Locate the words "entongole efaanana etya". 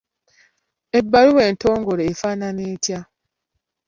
1.49-2.99